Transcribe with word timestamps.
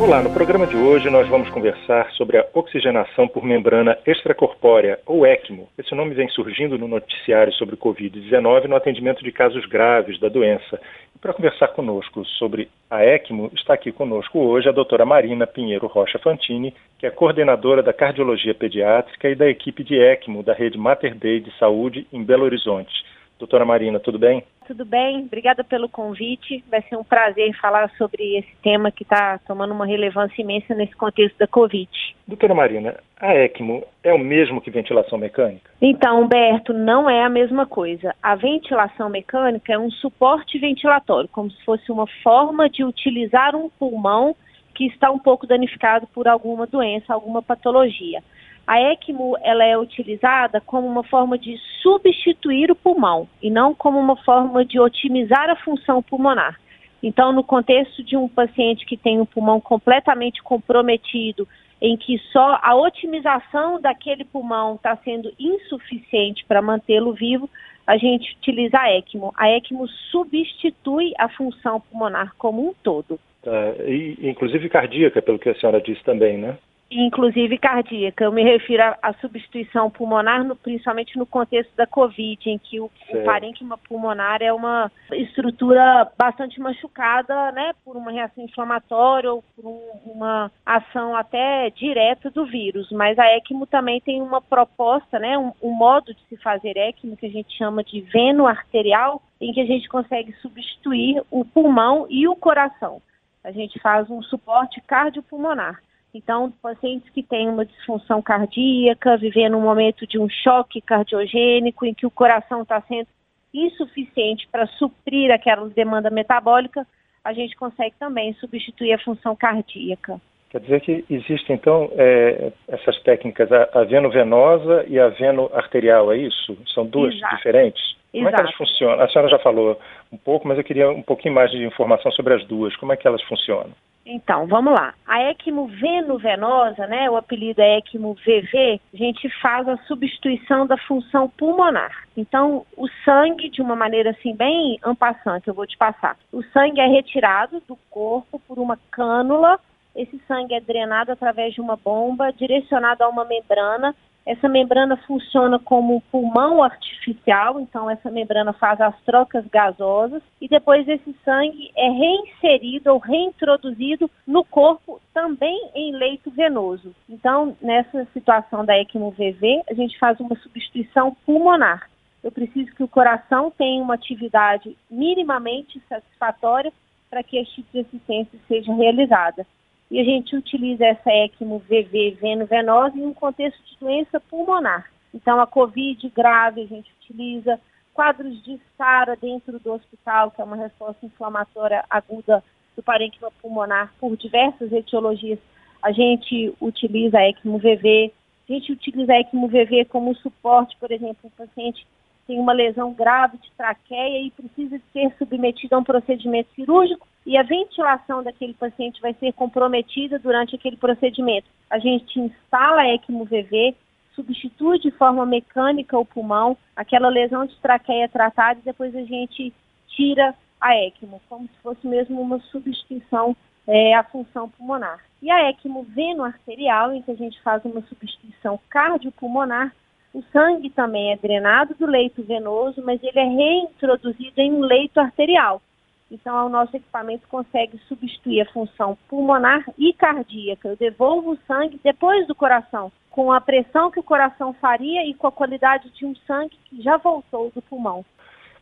Olá, 0.00 0.22
no 0.22 0.32
programa 0.32 0.66
de 0.66 0.74
hoje 0.76 1.10
nós 1.10 1.28
vamos 1.28 1.50
conversar 1.50 2.10
sobre 2.12 2.38
a 2.38 2.46
oxigenação 2.54 3.28
por 3.28 3.44
membrana 3.44 3.98
extracorpórea, 4.06 4.98
ou 5.04 5.26
ECMO. 5.26 5.68
Esse 5.76 5.94
nome 5.94 6.14
vem 6.14 6.26
surgindo 6.30 6.78
no 6.78 6.88
noticiário 6.88 7.52
sobre 7.52 7.74
o 7.74 7.78
Covid-19 7.78 8.64
no 8.64 8.76
atendimento 8.76 9.22
de 9.22 9.30
casos 9.30 9.66
graves 9.66 10.18
da 10.18 10.30
doença. 10.30 10.80
E 11.14 11.18
para 11.18 11.34
conversar 11.34 11.68
conosco 11.68 12.24
sobre 12.38 12.70
a 12.90 13.04
ECMO, 13.04 13.52
está 13.54 13.74
aqui 13.74 13.92
conosco 13.92 14.38
hoje 14.38 14.70
a 14.70 14.72
doutora 14.72 15.04
Marina 15.04 15.46
Pinheiro 15.46 15.86
Rocha 15.86 16.18
Fantini, 16.18 16.74
que 16.98 17.06
é 17.06 17.10
coordenadora 17.10 17.82
da 17.82 17.92
cardiologia 17.92 18.54
pediátrica 18.54 19.28
e 19.28 19.34
da 19.34 19.50
equipe 19.50 19.84
de 19.84 20.00
ECMO 20.00 20.42
da 20.42 20.54
rede 20.54 20.78
Mater 20.78 21.14
Dei 21.14 21.40
de 21.40 21.52
Saúde 21.58 22.06
em 22.10 22.24
Belo 22.24 22.44
Horizonte. 22.44 23.04
Doutora 23.38 23.66
Marina, 23.66 24.00
tudo 24.00 24.18
bem? 24.18 24.42
Tudo 24.70 24.84
bem, 24.84 25.24
obrigada 25.24 25.64
pelo 25.64 25.88
convite. 25.88 26.62
Vai 26.70 26.80
ser 26.82 26.94
um 26.94 27.02
prazer 27.02 27.52
falar 27.60 27.90
sobre 27.98 28.38
esse 28.38 28.54
tema 28.62 28.92
que 28.92 29.02
está 29.02 29.36
tomando 29.38 29.74
uma 29.74 29.84
relevância 29.84 30.40
imensa 30.40 30.76
nesse 30.76 30.94
contexto 30.94 31.36
da 31.38 31.48
Covid. 31.48 31.90
Doutora 32.24 32.54
Marina, 32.54 32.94
a 33.20 33.34
ECMO 33.34 33.84
é 34.04 34.12
o 34.12 34.18
mesmo 34.18 34.60
que 34.60 34.70
ventilação 34.70 35.18
mecânica? 35.18 35.68
Então, 35.82 36.22
Humberto, 36.22 36.72
não 36.72 37.10
é 37.10 37.24
a 37.24 37.28
mesma 37.28 37.66
coisa. 37.66 38.14
A 38.22 38.36
ventilação 38.36 39.10
mecânica 39.10 39.72
é 39.72 39.78
um 39.78 39.90
suporte 39.90 40.56
ventilatório, 40.60 41.28
como 41.32 41.50
se 41.50 41.64
fosse 41.64 41.90
uma 41.90 42.06
forma 42.22 42.70
de 42.70 42.84
utilizar 42.84 43.56
um 43.56 43.68
pulmão 43.70 44.36
que 44.72 44.86
está 44.86 45.10
um 45.10 45.18
pouco 45.18 45.48
danificado 45.48 46.06
por 46.14 46.28
alguma 46.28 46.64
doença, 46.64 47.12
alguma 47.12 47.42
patologia. 47.42 48.22
A 48.70 48.80
ECMO 48.92 49.36
ela 49.42 49.64
é 49.64 49.76
utilizada 49.76 50.60
como 50.60 50.86
uma 50.86 51.02
forma 51.02 51.36
de 51.36 51.58
substituir 51.82 52.70
o 52.70 52.76
pulmão 52.76 53.28
e 53.42 53.50
não 53.50 53.74
como 53.74 53.98
uma 53.98 54.14
forma 54.14 54.64
de 54.64 54.78
otimizar 54.78 55.50
a 55.50 55.56
função 55.56 56.00
pulmonar. 56.00 56.56
Então, 57.02 57.32
no 57.32 57.42
contexto 57.42 58.04
de 58.04 58.16
um 58.16 58.28
paciente 58.28 58.86
que 58.86 58.96
tem 58.96 59.20
um 59.20 59.26
pulmão 59.26 59.60
completamente 59.60 60.40
comprometido, 60.40 61.48
em 61.82 61.96
que 61.96 62.16
só 62.32 62.60
a 62.62 62.76
otimização 62.76 63.80
daquele 63.80 64.24
pulmão 64.24 64.76
está 64.76 64.94
sendo 64.98 65.32
insuficiente 65.36 66.44
para 66.46 66.62
mantê-lo 66.62 67.12
vivo, 67.12 67.50
a 67.84 67.96
gente 67.96 68.36
utiliza 68.38 68.78
a 68.78 68.96
ECMO. 68.98 69.34
A 69.36 69.50
ECMO 69.50 69.88
substitui 70.12 71.12
a 71.18 71.28
função 71.28 71.80
pulmonar 71.80 72.36
como 72.38 72.68
um 72.68 72.74
todo. 72.84 73.18
Tá, 73.42 73.74
e, 73.84 74.16
inclusive 74.22 74.68
cardíaca, 74.68 75.20
pelo 75.20 75.40
que 75.40 75.48
a 75.48 75.56
senhora 75.56 75.80
disse 75.80 76.04
também, 76.04 76.38
né? 76.38 76.56
Inclusive 76.90 77.56
cardíaca. 77.58 78.24
Eu 78.24 78.32
me 78.32 78.42
refiro 78.42 78.82
à, 79.00 79.12
substituição 79.20 79.90
pulmonar, 79.90 80.44
no, 80.44 80.56
principalmente 80.56 81.16
no 81.16 81.24
contexto 81.24 81.74
da 81.76 81.86
Covid, 81.86 82.50
em 82.50 82.58
que 82.58 82.80
o, 82.80 82.90
o 83.10 83.24
parênquima 83.24 83.78
pulmonar 83.78 84.42
é 84.42 84.52
uma 84.52 84.90
estrutura 85.12 86.10
bastante 86.18 86.60
machucada, 86.60 87.52
né, 87.52 87.72
por 87.84 87.96
uma 87.96 88.10
reação 88.10 88.44
inflamatória 88.44 89.32
ou 89.32 89.44
por 89.54 89.66
um, 89.66 90.12
uma 90.12 90.50
ação 90.66 91.14
até 91.14 91.70
direta 91.70 92.30
do 92.30 92.44
vírus. 92.44 92.90
Mas 92.90 93.18
a 93.18 93.36
ECMO 93.36 93.66
também 93.66 94.00
tem 94.00 94.20
uma 94.20 94.40
proposta, 94.40 95.18
né, 95.18 95.38
um, 95.38 95.52
um 95.62 95.72
modo 95.72 96.12
de 96.12 96.20
se 96.28 96.36
fazer 96.38 96.76
ECMO 96.76 97.16
que 97.16 97.26
a 97.26 97.30
gente 97.30 97.56
chama 97.56 97.84
de 97.84 98.00
veno 98.00 98.46
arterial, 98.46 99.22
em 99.40 99.52
que 99.52 99.60
a 99.60 99.66
gente 99.66 99.88
consegue 99.88 100.32
substituir 100.42 101.22
o 101.30 101.44
pulmão 101.44 102.06
e 102.10 102.26
o 102.26 102.34
coração. 102.34 103.00
A 103.42 103.50
gente 103.52 103.78
faz 103.78 104.10
um 104.10 104.22
suporte 104.22 104.80
cardiopulmonar. 104.82 105.80
Então, 106.12 106.52
pacientes 106.62 107.08
que 107.10 107.22
têm 107.22 107.48
uma 107.48 107.64
disfunção 107.64 108.20
cardíaca, 108.20 109.16
vivendo 109.16 109.56
um 109.56 109.60
momento 109.60 110.06
de 110.06 110.18
um 110.18 110.28
choque 110.28 110.80
cardiogênico, 110.80 111.86
em 111.86 111.94
que 111.94 112.06
o 112.06 112.10
coração 112.10 112.62
está 112.62 112.80
sendo 112.82 113.06
insuficiente 113.54 114.48
para 114.50 114.66
suprir 114.66 115.30
aquela 115.32 115.68
demanda 115.68 116.10
metabólica, 116.10 116.86
a 117.24 117.32
gente 117.32 117.56
consegue 117.56 117.94
também 117.98 118.32
substituir 118.34 118.92
a 118.92 118.98
função 118.98 119.36
cardíaca. 119.36 120.20
Quer 120.50 120.60
dizer 120.60 120.80
que 120.80 121.04
existem, 121.08 121.54
então, 121.54 121.90
é, 121.92 122.52
essas 122.66 123.00
técnicas, 123.02 123.50
a, 123.52 123.68
a 123.72 123.84
veno-venosa 123.84 124.84
e 124.88 124.98
a 124.98 125.08
veno-arterial, 125.08 126.12
é 126.12 126.16
isso? 126.16 126.58
São 126.74 126.84
duas 126.84 127.14
Exato. 127.14 127.36
diferentes? 127.36 127.96
Como 128.10 128.24
Exato. 128.24 128.34
é 128.34 128.36
que 128.36 128.42
elas 128.42 128.56
funcionam? 128.56 129.00
A 129.00 129.08
senhora 129.08 129.30
já 129.30 129.38
falou 129.38 129.78
um 130.10 130.16
pouco, 130.16 130.48
mas 130.48 130.58
eu 130.58 130.64
queria 130.64 130.90
um 130.90 131.02
pouquinho 131.02 131.34
mais 131.34 131.52
de 131.52 131.64
informação 131.64 132.10
sobre 132.10 132.34
as 132.34 132.44
duas. 132.46 132.74
Como 132.76 132.92
é 132.92 132.96
que 132.96 133.06
elas 133.06 133.22
funcionam? 133.22 133.70
Então, 134.04 134.46
vamos 134.46 134.72
lá. 134.72 134.94
A 135.06 135.22
ECMO 135.30 135.66
veno-venosa, 135.66 136.86
né, 136.86 137.10
o 137.10 137.16
apelido 137.16 137.60
é 137.60 137.78
ECMO 137.78 138.14
VV, 138.14 138.80
a 138.92 138.96
gente 138.96 139.28
faz 139.40 139.68
a 139.68 139.76
substituição 139.86 140.66
da 140.66 140.76
função 140.78 141.28
pulmonar. 141.28 142.06
Então, 142.16 142.64
o 142.76 142.88
sangue, 143.04 143.50
de 143.50 143.60
uma 143.60 143.76
maneira 143.76 144.10
assim 144.10 144.34
bem 144.34 144.78
ampassante, 144.82 145.48
eu 145.48 145.54
vou 145.54 145.66
te 145.66 145.76
passar. 145.76 146.16
O 146.32 146.42
sangue 146.44 146.80
é 146.80 146.86
retirado 146.86 147.62
do 147.68 147.76
corpo 147.90 148.40
por 148.48 148.58
uma 148.58 148.78
cânula, 148.90 149.60
esse 149.94 150.20
sangue 150.26 150.54
é 150.54 150.60
drenado 150.60 151.12
através 151.12 151.54
de 151.54 151.60
uma 151.60 151.76
bomba, 151.76 152.32
direcionado 152.32 153.04
a 153.04 153.08
uma 153.08 153.24
membrana 153.24 153.94
essa 154.26 154.48
membrana 154.48 154.96
funciona 154.98 155.58
como 155.58 156.02
pulmão 156.02 156.62
artificial, 156.62 157.58
então 157.58 157.88
essa 157.88 158.10
membrana 158.10 158.52
faz 158.52 158.80
as 158.80 158.94
trocas 159.02 159.44
gasosas 159.46 160.22
e 160.40 160.46
depois 160.46 160.86
esse 160.86 161.16
sangue 161.24 161.72
é 161.76 161.88
reinserido 161.88 162.92
ou 162.92 162.98
reintroduzido 162.98 164.10
no 164.26 164.44
corpo 164.44 165.00
também 165.14 165.70
em 165.74 165.92
leito 165.92 166.30
venoso. 166.30 166.94
Então, 167.08 167.56
nessa 167.60 168.06
situação 168.12 168.64
da 168.64 168.78
ECMO-VV, 168.78 169.62
a 169.68 169.74
gente 169.74 169.98
faz 169.98 170.20
uma 170.20 170.36
substituição 170.36 171.16
pulmonar. 171.24 171.88
Eu 172.22 172.30
preciso 172.30 172.72
que 172.74 172.84
o 172.84 172.88
coração 172.88 173.50
tenha 173.50 173.82
uma 173.82 173.94
atividade 173.94 174.76
minimamente 174.90 175.82
satisfatória 175.88 176.70
para 177.08 177.22
que 177.22 177.38
este 177.38 177.56
tipo 177.56 177.72
de 177.72 177.80
assistência 177.80 178.38
seja 178.46 178.72
realizada 178.74 179.46
e 179.90 179.98
a 179.98 180.04
gente 180.04 180.36
utiliza 180.36 180.86
essa 180.86 181.10
ECMO 181.10 181.58
VV 181.58 182.16
veno-venosa 182.20 182.96
em 182.96 183.04
um 183.04 183.12
contexto 183.12 183.60
de 183.64 183.76
doença 183.78 184.20
pulmonar. 184.20 184.90
Então, 185.12 185.40
a 185.40 185.46
COVID 185.46 186.08
grave 186.10 186.62
a 186.62 186.66
gente 186.66 186.92
utiliza, 187.00 187.60
quadros 187.92 188.42
de 188.44 188.60
SARA 188.78 189.16
dentro 189.16 189.58
do 189.58 189.72
hospital, 189.72 190.30
que 190.30 190.40
é 190.40 190.44
uma 190.44 190.56
resposta 190.56 191.04
inflamatória 191.04 191.84
aguda 191.90 192.42
do 192.76 192.82
parênquima 192.82 193.32
pulmonar 193.42 193.92
por 193.98 194.16
diversas 194.16 194.72
etiologias, 194.72 195.38
a 195.82 195.90
gente 195.90 196.54
utiliza 196.60 197.18
a 197.18 197.28
ECMO 197.28 197.58
VV. 197.58 198.12
A 198.48 198.52
gente 198.52 198.72
utiliza 198.72 199.12
a 199.12 199.20
ECMO 199.20 199.48
VV 199.48 199.86
como 199.86 200.14
suporte, 200.16 200.76
por 200.78 200.90
exemplo, 200.92 201.18
um 201.24 201.30
paciente 201.30 201.86
tem 202.30 202.38
uma 202.38 202.52
lesão 202.52 202.92
grave 202.92 203.38
de 203.38 203.50
traqueia 203.56 204.22
e 204.22 204.30
precisa 204.30 204.80
ser 204.92 205.12
submetido 205.18 205.74
a 205.74 205.78
um 205.78 205.82
procedimento 205.82 206.48
cirúrgico 206.54 207.04
e 207.26 207.36
a 207.36 207.42
ventilação 207.42 208.22
daquele 208.22 208.54
paciente 208.54 209.00
vai 209.00 209.12
ser 209.14 209.32
comprometida 209.32 210.16
durante 210.16 210.54
aquele 210.54 210.76
procedimento. 210.76 211.48
A 211.68 211.80
gente 211.80 212.20
instala 212.20 212.82
a 212.82 212.94
ECMO 212.94 213.24
VV, 213.24 213.74
substitui 214.14 214.78
de 214.78 214.92
forma 214.92 215.26
mecânica 215.26 215.98
o 215.98 216.04
pulmão, 216.04 216.56
aquela 216.76 217.08
lesão 217.08 217.44
de 217.46 217.56
traqueia 217.56 218.08
tratada 218.08 218.60
e 218.60 218.64
depois 218.64 218.94
a 218.94 219.02
gente 219.02 219.52
tira 219.88 220.32
a 220.60 220.76
ECMO, 220.76 221.20
como 221.28 221.48
se 221.48 221.58
fosse 221.60 221.84
mesmo 221.84 222.20
uma 222.20 222.38
substituição 222.52 223.36
é, 223.66 223.96
à 223.96 224.04
função 224.04 224.48
pulmonar. 224.48 225.00
E 225.20 225.28
a 225.32 225.50
ECMO 225.50 225.82
veno-arterial, 225.82 226.92
em 226.92 227.02
que 227.02 227.10
a 227.10 227.16
gente 227.16 227.42
faz 227.42 227.64
uma 227.64 227.82
substituição 227.82 228.60
cardiopulmonar, 228.70 229.74
o 230.12 230.22
sangue 230.32 230.70
também 230.70 231.12
é 231.12 231.16
drenado 231.16 231.74
do 231.78 231.86
leito 231.86 232.22
venoso, 232.22 232.82
mas 232.84 233.00
ele 233.02 233.18
é 233.18 233.24
reintroduzido 233.24 234.40
em 234.40 234.52
um 234.52 234.60
leito 234.60 234.98
arterial. 234.98 235.62
Então, 236.10 236.46
o 236.46 236.48
nosso 236.48 236.76
equipamento 236.76 237.28
consegue 237.28 237.78
substituir 237.86 238.40
a 238.40 238.52
função 238.52 238.98
pulmonar 239.08 239.64
e 239.78 239.92
cardíaca. 239.92 240.68
Eu 240.68 240.76
devolvo 240.76 241.32
o 241.32 241.38
sangue 241.46 241.78
depois 241.84 242.26
do 242.26 242.34
coração, 242.34 242.90
com 243.10 243.30
a 243.30 243.40
pressão 243.40 243.90
que 243.92 244.00
o 244.00 244.04
coração 244.04 244.52
faria 244.54 245.06
e 245.06 245.14
com 245.14 245.28
a 245.28 245.32
qualidade 245.32 245.88
de 245.90 246.04
um 246.04 246.14
sangue 246.26 246.58
que 246.64 246.82
já 246.82 246.96
voltou 246.96 247.52
do 247.54 247.62
pulmão. 247.62 248.04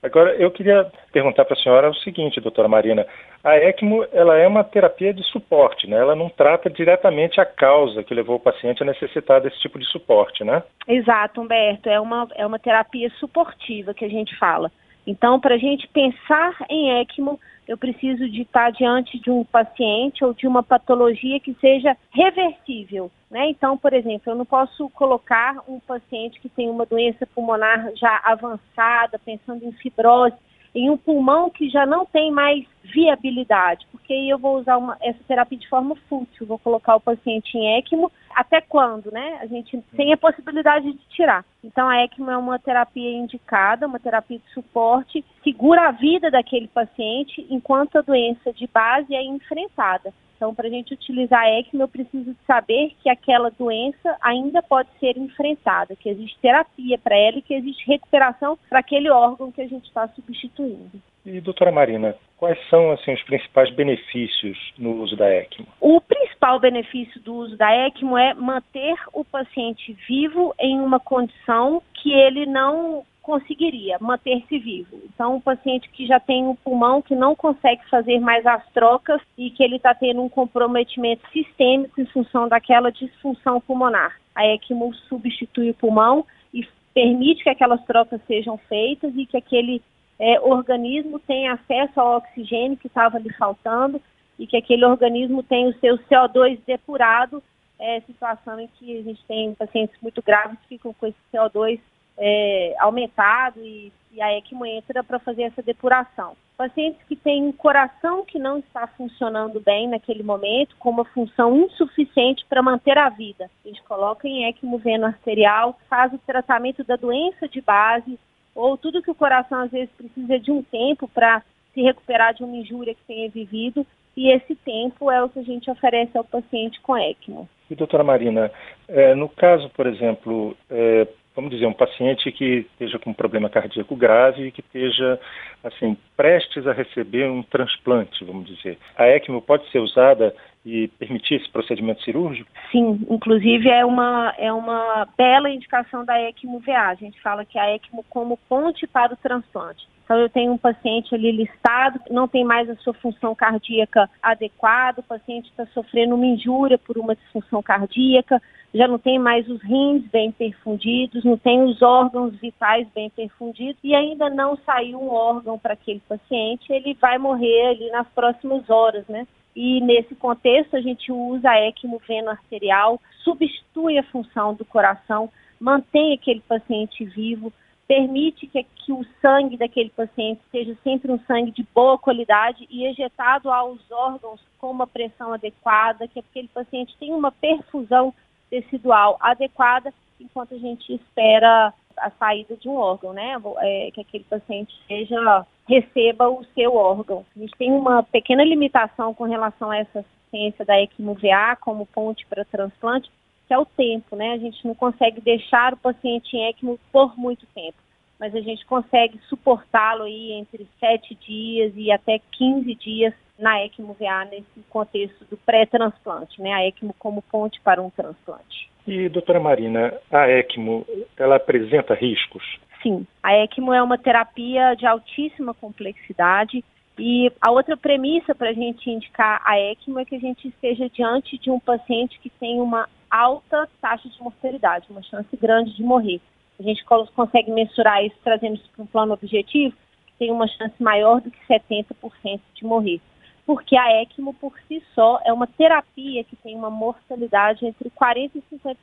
Agora, 0.02 0.34
eu 0.36 0.50
queria 0.50 0.90
perguntar 1.12 1.44
para 1.44 1.54
a 1.54 1.60
senhora 1.60 1.90
o 1.90 1.94
seguinte, 1.94 2.40
doutora 2.40 2.68
Marina. 2.68 3.06
A 3.42 3.56
ECMO 3.56 4.06
ela 4.12 4.36
é 4.36 4.46
uma 4.46 4.62
terapia 4.62 5.12
de 5.12 5.22
suporte, 5.24 5.88
né? 5.88 5.96
Ela 5.96 6.14
não 6.14 6.28
trata 6.28 6.70
diretamente 6.70 7.40
a 7.40 7.46
causa 7.46 8.02
que 8.02 8.14
levou 8.14 8.36
o 8.36 8.40
paciente 8.40 8.82
a 8.82 8.86
necessitar 8.86 9.40
desse 9.40 9.58
tipo 9.60 9.78
de 9.78 9.86
suporte, 9.86 10.44
né? 10.44 10.62
Exato, 10.86 11.40
Humberto. 11.40 11.88
É 11.88 12.00
uma, 12.00 12.28
é 12.36 12.46
uma 12.46 12.58
terapia 12.58 13.10
suportiva 13.18 13.94
que 13.94 14.04
a 14.04 14.08
gente 14.08 14.36
fala. 14.38 14.70
Então, 15.08 15.40
para 15.40 15.54
a 15.54 15.58
gente 15.58 15.88
pensar 15.88 16.54
em 16.68 17.00
ECMO, 17.00 17.40
eu 17.66 17.78
preciso 17.78 18.28
de 18.28 18.42
estar 18.42 18.70
diante 18.70 19.18
de 19.18 19.30
um 19.30 19.42
paciente 19.42 20.22
ou 20.22 20.34
de 20.34 20.46
uma 20.46 20.62
patologia 20.62 21.40
que 21.40 21.54
seja 21.54 21.96
reversível. 22.10 23.10
Né? 23.30 23.48
Então, 23.48 23.78
por 23.78 23.94
exemplo, 23.94 24.30
eu 24.30 24.36
não 24.36 24.44
posso 24.44 24.86
colocar 24.90 25.62
um 25.66 25.80
paciente 25.80 26.38
que 26.38 26.48
tem 26.50 26.68
uma 26.68 26.84
doença 26.84 27.26
pulmonar 27.26 27.90
já 27.96 28.20
avançada, 28.22 29.18
pensando 29.18 29.64
em 29.64 29.72
fibrose, 29.72 30.36
em 30.78 30.90
um 30.90 30.96
pulmão 30.96 31.50
que 31.50 31.68
já 31.68 31.84
não 31.84 32.06
tem 32.06 32.30
mais 32.30 32.64
viabilidade, 32.84 33.86
porque 33.90 34.12
eu 34.12 34.38
vou 34.38 34.58
usar 34.58 34.76
uma, 34.76 34.96
essa 35.02 35.18
terapia 35.26 35.58
de 35.58 35.68
forma 35.68 35.94
fútil, 36.08 36.46
vou 36.46 36.58
colocar 36.58 36.96
o 36.96 37.00
paciente 37.00 37.56
em 37.56 37.78
ECMO, 37.78 38.10
até 38.34 38.60
quando, 38.60 39.10
né? 39.10 39.38
A 39.40 39.46
gente 39.46 39.82
tem 39.96 40.12
a 40.12 40.16
possibilidade 40.16 40.92
de 40.92 41.08
tirar. 41.10 41.44
Então 41.62 41.88
a 41.88 42.02
ECMO 42.04 42.30
é 42.30 42.36
uma 42.36 42.58
terapia 42.58 43.10
indicada, 43.10 43.86
uma 43.86 43.98
terapia 43.98 44.38
de 44.38 44.54
suporte, 44.54 45.24
segura 45.42 45.88
a 45.88 45.92
vida 45.92 46.30
daquele 46.30 46.68
paciente 46.68 47.46
enquanto 47.50 47.98
a 47.98 48.02
doença 48.02 48.52
de 48.52 48.66
base 48.68 49.14
é 49.14 49.22
enfrentada. 49.22 50.14
Então, 50.38 50.54
para 50.54 50.68
a 50.68 50.70
gente 50.70 50.94
utilizar 50.94 51.40
a 51.40 51.58
ECMO, 51.58 51.82
eu 51.82 51.88
preciso 51.88 52.34
saber 52.46 52.92
que 53.02 53.10
aquela 53.10 53.50
doença 53.50 54.16
ainda 54.22 54.62
pode 54.62 54.88
ser 55.00 55.18
enfrentada, 55.18 55.96
que 55.96 56.08
existe 56.08 56.38
terapia 56.40 56.96
para 56.96 57.16
ela 57.16 57.38
e 57.38 57.42
que 57.42 57.52
existe 57.52 57.84
recuperação 57.88 58.56
para 58.70 58.78
aquele 58.78 59.10
órgão 59.10 59.50
que 59.50 59.60
a 59.60 59.66
gente 59.66 59.86
está 59.86 60.06
substituindo. 60.06 61.02
E, 61.26 61.40
doutora 61.40 61.72
Marina, 61.72 62.14
quais 62.36 62.56
são 62.70 62.92
assim, 62.92 63.12
os 63.12 63.22
principais 63.24 63.68
benefícios 63.74 64.56
no 64.78 65.02
uso 65.02 65.16
da 65.16 65.28
ECMO? 65.28 65.66
O 65.80 66.00
principal 66.00 66.60
benefício 66.60 67.20
do 67.20 67.34
uso 67.34 67.56
da 67.56 67.74
ECMO 67.88 68.16
é 68.16 68.32
manter 68.32 68.94
o 69.12 69.24
paciente 69.24 69.92
vivo 70.08 70.54
em 70.60 70.78
uma 70.80 71.00
condição 71.00 71.82
que 71.94 72.12
ele 72.12 72.46
não 72.46 73.04
conseguiria 73.22 73.98
manter-se 74.00 74.58
vivo. 74.58 75.00
Então, 75.04 75.36
um 75.36 75.40
paciente 75.40 75.88
que 75.90 76.06
já 76.06 76.18
tem 76.18 76.46
um 76.46 76.54
pulmão 76.54 77.02
que 77.02 77.14
não 77.14 77.34
consegue 77.34 77.82
fazer 77.90 78.18
mais 78.20 78.46
as 78.46 78.66
trocas 78.72 79.20
e 79.36 79.50
que 79.50 79.62
ele 79.62 79.76
está 79.76 79.94
tendo 79.94 80.22
um 80.22 80.28
comprometimento 80.28 81.22
sistêmico 81.30 82.00
em 82.00 82.06
função 82.06 82.48
daquela 82.48 82.90
disfunção 82.90 83.60
pulmonar. 83.60 84.18
A 84.34 84.46
ECMO 84.46 84.94
substitui 85.08 85.70
o 85.70 85.74
pulmão 85.74 86.24
e 86.54 86.66
permite 86.94 87.42
que 87.42 87.50
aquelas 87.50 87.84
trocas 87.84 88.20
sejam 88.26 88.56
feitas 88.56 89.12
e 89.14 89.26
que 89.26 89.36
aquele 89.36 89.82
é, 90.18 90.40
organismo 90.40 91.18
tenha 91.18 91.52
acesso 91.52 92.00
ao 92.00 92.16
oxigênio 92.16 92.76
que 92.76 92.86
estava 92.86 93.18
lhe 93.18 93.32
faltando 93.34 94.00
e 94.38 94.46
que 94.46 94.56
aquele 94.56 94.84
organismo 94.84 95.42
tenha 95.42 95.68
o 95.68 95.78
seu 95.78 95.98
CO2 95.98 96.60
depurado, 96.66 97.42
é, 97.78 98.00
situação 98.00 98.58
em 98.58 98.68
que 98.68 98.98
a 98.98 99.02
gente 99.02 99.24
tem 99.26 99.54
pacientes 99.54 99.96
muito 100.00 100.22
graves 100.22 100.58
que 100.60 100.68
ficam 100.68 100.92
com 100.94 101.06
esse 101.06 101.18
CO2 101.32 101.78
é, 102.18 102.74
aumentado 102.80 103.60
e, 103.64 103.92
e 104.12 104.20
a 104.20 104.36
ECMO 104.36 104.66
entra 104.66 105.04
para 105.04 105.18
fazer 105.18 105.44
essa 105.44 105.62
depuração. 105.62 106.36
Pacientes 106.56 107.00
que 107.06 107.14
têm 107.14 107.44
um 107.44 107.52
coração 107.52 108.24
que 108.24 108.38
não 108.38 108.58
está 108.58 108.88
funcionando 108.88 109.60
bem 109.60 109.88
naquele 109.88 110.24
momento, 110.24 110.74
com 110.76 110.90
uma 110.90 111.04
função 111.04 111.56
insuficiente 111.56 112.44
para 112.48 112.60
manter 112.60 112.98
a 112.98 113.08
vida. 113.08 113.48
A 113.64 113.68
gente 113.68 113.80
coloca 113.84 114.26
em 114.26 114.48
ECMO 114.48 114.76
veno 114.78 115.06
arterial, 115.06 115.78
faz 115.88 116.12
o 116.12 116.18
tratamento 116.18 116.82
da 116.82 116.96
doença 116.96 117.48
de 117.48 117.60
base, 117.60 118.18
ou 118.54 118.76
tudo 118.76 119.02
que 119.02 119.10
o 119.10 119.14
coração 119.14 119.60
às 119.60 119.70
vezes 119.70 119.90
precisa 119.96 120.40
de 120.40 120.50
um 120.50 120.62
tempo 120.64 121.06
para 121.06 121.42
se 121.72 121.80
recuperar 121.80 122.34
de 122.34 122.42
uma 122.42 122.56
injúria 122.56 122.94
que 122.94 123.04
tenha 123.06 123.30
vivido, 123.30 123.86
e 124.16 124.32
esse 124.32 124.56
tempo 124.56 125.12
é 125.12 125.22
o 125.22 125.28
que 125.28 125.38
a 125.38 125.44
gente 125.44 125.70
oferece 125.70 126.18
ao 126.18 126.24
paciente 126.24 126.80
com 126.80 126.98
ECMO. 126.98 127.48
E 127.70 127.76
doutora 127.76 128.02
Marina, 128.02 128.50
é, 128.88 129.14
no 129.14 129.28
caso, 129.28 129.70
por 129.70 129.86
exemplo, 129.86 130.56
é, 130.68 131.06
vamos 131.38 131.52
dizer, 131.52 131.66
um 131.66 131.72
paciente 131.72 132.32
que 132.32 132.66
esteja 132.72 132.98
com 132.98 133.10
um 133.10 133.14
problema 133.14 133.48
cardíaco 133.48 133.94
grave 133.94 134.48
e 134.48 134.50
que 134.50 134.60
esteja, 134.60 135.20
assim, 135.62 135.96
prestes 136.18 136.66
a 136.66 136.72
receber 136.72 137.30
um 137.30 137.44
transplante, 137.44 138.24
vamos 138.24 138.46
dizer. 138.46 138.76
A 138.96 139.06
ECMO 139.06 139.40
pode 139.40 139.70
ser 139.70 139.78
usada 139.78 140.34
e 140.66 140.88
permitir 140.98 141.36
esse 141.36 141.48
procedimento 141.48 142.02
cirúrgico? 142.02 142.50
Sim, 142.72 143.06
inclusive 143.08 143.68
é 143.68 143.84
uma, 143.84 144.34
é 144.36 144.52
uma 144.52 145.06
bela 145.16 145.48
indicação 145.48 146.04
da 146.04 146.20
ECMO-VA. 146.20 146.88
A 146.88 146.94
gente 146.96 147.20
fala 147.22 147.44
que 147.44 147.56
a 147.56 147.72
ECMO 147.72 148.04
como 148.10 148.36
ponte 148.48 148.84
para 148.88 149.14
o 149.14 149.16
transplante. 149.16 149.86
Então, 150.04 150.18
eu 150.18 150.28
tenho 150.28 150.52
um 150.52 150.58
paciente 150.58 151.14
ali 151.14 151.30
listado, 151.30 152.00
não 152.10 152.26
tem 152.26 152.42
mais 152.42 152.68
a 152.68 152.74
sua 152.76 152.94
função 152.94 153.34
cardíaca 153.34 154.08
adequada, 154.22 155.00
o 155.00 155.04
paciente 155.04 155.50
está 155.50 155.66
sofrendo 155.66 156.14
uma 156.14 156.24
injúria 156.24 156.78
por 156.78 156.96
uma 156.96 157.14
disfunção 157.14 157.62
cardíaca, 157.62 158.40
já 158.74 158.88
não 158.88 158.98
tem 158.98 159.18
mais 159.18 159.46
os 159.48 159.62
rins 159.62 160.02
bem 160.10 160.32
perfundidos, 160.32 161.24
não 161.24 161.36
tem 161.36 161.62
os 161.62 161.82
órgãos 161.82 162.34
vitais 162.36 162.86
bem 162.94 163.10
perfundidos 163.10 163.78
e 163.84 163.94
ainda 163.94 164.30
não 164.30 164.56
saiu 164.64 164.98
um 164.98 165.10
órgão 165.10 165.58
para 165.58 165.74
aquele 165.74 166.00
paciente, 166.08 166.72
ele 166.72 166.94
vai 166.94 167.18
morrer 167.18 167.68
ali 167.68 167.90
nas 167.90 168.08
próximas 168.08 168.68
horas, 168.70 169.06
né? 169.08 169.26
E 169.54 169.80
nesse 169.80 170.14
contexto 170.14 170.76
a 170.76 170.80
gente 170.80 171.10
usa 171.10 171.50
a 171.50 171.60
ECMO 171.68 172.00
veno 172.06 172.30
arterial, 172.30 173.00
substitui 173.24 173.98
a 173.98 174.04
função 174.04 174.54
do 174.54 174.64
coração, 174.64 175.30
mantém 175.60 176.14
aquele 176.14 176.40
paciente 176.40 177.04
vivo, 177.04 177.52
permite 177.86 178.46
que, 178.46 178.62
que, 178.62 178.92
o 178.92 179.04
sangue 179.20 179.56
daquele 179.56 179.90
paciente 179.90 180.40
seja 180.52 180.76
sempre 180.84 181.10
um 181.10 181.18
sangue 181.20 181.50
de 181.50 181.66
boa 181.74 181.98
qualidade 181.98 182.66
e 182.70 182.84
ejetado 182.84 183.50
aos 183.50 183.80
órgãos 183.90 184.40
com 184.58 184.70
uma 184.70 184.86
pressão 184.86 185.32
adequada, 185.32 186.06
que 186.06 186.20
aquele 186.20 186.48
paciente 186.48 186.94
tenha 187.00 187.16
uma 187.16 187.32
perfusão 187.32 188.14
tecidual 188.50 189.16
adequada 189.20 189.92
enquanto 190.20 190.54
a 190.54 190.58
gente 190.58 190.92
espera 190.94 191.72
a 191.96 192.10
saída 192.10 192.56
de 192.56 192.68
um 192.68 192.76
órgão, 192.76 193.12
né? 193.12 193.36
É, 193.58 193.90
que 193.92 194.00
aquele 194.00 194.24
paciente 194.24 194.72
seja 194.86 195.46
receba 195.68 196.28
o 196.28 196.44
seu 196.54 196.74
órgão. 196.74 197.24
A 197.36 197.38
gente 197.38 197.56
tem 197.58 197.70
uma 197.70 198.02
pequena 198.02 198.42
limitação 198.42 199.12
com 199.12 199.24
relação 199.24 199.70
a 199.70 199.76
essa 199.76 200.00
assistência 200.00 200.64
da 200.64 200.80
ECMO-VA 200.80 201.56
como 201.60 201.86
ponte 201.86 202.26
para 202.26 202.44
transplante, 202.44 203.10
que 203.46 203.54
é 203.54 203.58
o 203.58 203.66
tempo, 203.66 204.16
né? 204.16 204.32
A 204.32 204.38
gente 204.38 204.66
não 204.66 204.74
consegue 204.74 205.20
deixar 205.20 205.74
o 205.74 205.76
paciente 205.76 206.34
em 206.36 206.48
ECMO 206.48 206.78
por 206.90 207.18
muito 207.18 207.46
tempo, 207.54 207.76
mas 208.18 208.34
a 208.34 208.40
gente 208.40 208.64
consegue 208.66 209.18
suportá-lo 209.28 210.04
aí 210.04 210.32
entre 210.32 210.66
sete 210.80 211.14
dias 211.14 211.72
e 211.76 211.92
até 211.92 212.18
15 212.32 212.74
dias 212.74 213.14
na 213.38 213.62
ECMO-VA 213.64 214.24
nesse 214.30 214.60
contexto 214.68 215.24
do 215.30 215.36
pré-transplante, 215.36 216.40
né? 216.40 216.52
A 216.52 216.66
ECMO 216.66 216.94
como 216.98 217.22
ponte 217.22 217.60
para 217.60 217.80
um 217.80 217.90
transplante. 217.90 218.68
E, 218.86 219.08
doutora 219.10 219.38
Marina, 219.38 219.92
a 220.10 220.28
ECMO, 220.30 220.86
ela 221.18 221.36
apresenta 221.36 221.94
riscos? 221.94 222.42
Sim, 222.88 223.06
a 223.22 223.36
ECMO 223.36 223.74
é 223.74 223.82
uma 223.82 223.98
terapia 223.98 224.74
de 224.74 224.86
altíssima 224.86 225.52
complexidade 225.52 226.64
e 226.98 227.30
a 227.38 227.50
outra 227.50 227.76
premissa 227.76 228.34
para 228.34 228.48
a 228.48 228.52
gente 228.54 228.90
indicar 228.90 229.42
a 229.44 229.60
ECMO 229.60 229.98
é 229.98 230.06
que 230.06 230.14
a 230.14 230.18
gente 230.18 230.48
esteja 230.48 230.88
diante 230.88 231.36
de 231.36 231.50
um 231.50 231.60
paciente 231.60 232.18
que 232.18 232.30
tem 232.30 232.62
uma 232.62 232.88
alta 233.10 233.68
taxa 233.78 234.08
de 234.08 234.18
mortalidade, 234.22 234.86
uma 234.88 235.02
chance 235.02 235.28
grande 235.36 235.76
de 235.76 235.82
morrer. 235.82 236.18
A 236.58 236.62
gente 236.62 236.82
consegue 237.14 237.50
mensurar 237.50 238.02
isso 238.02 238.16
trazendo 238.24 238.56
isso 238.56 238.70
para 238.74 238.82
um 238.82 238.86
plano 238.86 239.12
objetivo, 239.12 239.76
que 240.06 240.12
tem 240.18 240.32
uma 240.32 240.48
chance 240.48 240.82
maior 240.82 241.20
do 241.20 241.30
que 241.30 241.38
70% 241.46 242.40
de 242.54 242.64
morrer 242.64 243.02
porque 243.44 243.78
a 243.78 244.02
ECMO 244.02 244.34
por 244.34 244.52
si 244.68 244.82
só 244.94 245.18
é 245.24 245.32
uma 245.32 245.46
terapia 245.46 246.22
que 246.22 246.36
tem 246.36 246.54
uma 246.54 246.68
mortalidade 246.68 247.64
entre 247.64 247.88
40% 247.88 248.30
e 248.34 248.56
50%. 248.56 248.76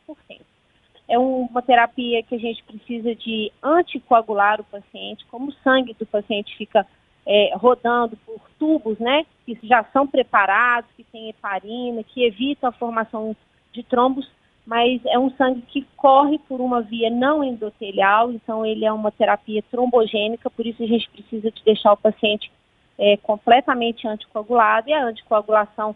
É 1.08 1.20
uma 1.20 1.62
terapia 1.62 2.24
que 2.24 2.36
a 2.36 2.40
gente 2.40 2.64
precisa 2.64 3.14
de 3.16 3.52
anticoagular 3.62 4.60
o 4.60 4.64
paciente, 4.64 5.26
como 5.30 5.50
o 5.50 5.56
sangue 5.64 5.94
do 5.94 6.06
paciente 6.06 6.56
fica 6.58 6.86
é, 7.26 7.54
rodando 7.56 8.18
por 8.26 8.40
tubos, 8.60 8.98
né, 9.00 9.26
que 9.46 9.58
já 9.64 9.84
são 9.86 10.08
preparados, 10.08 10.90
que 10.96 11.04
tem 11.04 11.30
heparina, 11.30 12.04
que 12.04 12.24
evitam 12.24 12.70
a 12.70 12.74
formação 12.74 13.36
de 13.72 13.84
trombos, 13.84 14.30
mas 14.66 15.04
é 15.06 15.18
um 15.20 15.30
sangue 15.32 15.62
que 15.62 15.86
corre 15.96 16.40
por 16.48 16.60
uma 16.60 16.82
via 16.82 17.10
não 17.10 17.44
endotelial, 17.44 18.32
então 18.32 18.66
ele 18.66 18.86
é 18.86 18.92
uma 18.92 19.12
terapia 19.12 19.64
trombogênica, 19.70 20.50
por 20.50 20.66
isso 20.66 20.82
a 20.82 20.88
gente 20.88 21.10
precisa 21.10 21.52
de 21.52 21.64
deixar 21.64 21.94
o 21.94 21.98
paciente 21.98 22.52
é, 22.98 23.18
completamente 23.18 24.08
anticoagulado 24.08 24.90
e 24.90 24.94
a 24.94 25.06
anticoagulação 25.06 25.96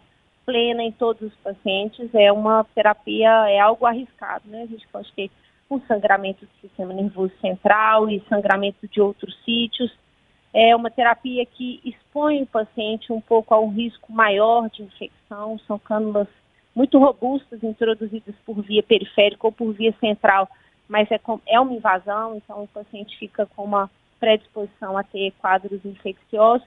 plena 0.50 0.82
em 0.82 0.90
todos 0.90 1.22
os 1.22 1.34
pacientes 1.36 2.12
é 2.12 2.32
uma 2.32 2.64
terapia, 2.74 3.30
é 3.48 3.60
algo 3.60 3.86
arriscado, 3.86 4.48
né? 4.48 4.62
A 4.62 4.66
gente 4.66 4.86
pode 4.88 5.12
ter 5.12 5.30
um 5.70 5.80
sangramento 5.82 6.44
do 6.44 6.50
sistema 6.60 6.92
nervoso 6.92 7.32
central 7.40 8.10
e 8.10 8.20
sangramento 8.28 8.88
de 8.88 9.00
outros 9.00 9.32
sítios. 9.44 9.96
É 10.52 10.74
uma 10.74 10.90
terapia 10.90 11.46
que 11.46 11.80
expõe 11.84 12.42
o 12.42 12.46
paciente 12.46 13.12
um 13.12 13.20
pouco 13.20 13.54
a 13.54 13.60
um 13.60 13.68
risco 13.68 14.12
maior 14.12 14.68
de 14.70 14.82
infecção, 14.82 15.56
são 15.68 15.78
cânulas 15.78 16.26
muito 16.74 16.98
robustas 16.98 17.62
introduzidas 17.62 18.34
por 18.44 18.60
via 18.60 18.82
periférica 18.82 19.46
ou 19.46 19.52
por 19.52 19.72
via 19.72 19.94
central, 20.00 20.48
mas 20.88 21.08
é, 21.12 21.18
com, 21.18 21.40
é 21.46 21.60
uma 21.60 21.72
invasão, 21.72 22.34
então 22.34 22.64
o 22.64 22.68
paciente 22.68 23.16
fica 23.16 23.46
com 23.54 23.62
uma 23.62 23.88
predisposição 24.18 24.98
a 24.98 25.04
ter 25.04 25.32
quadros 25.40 25.84
infecciosos. 25.84 26.66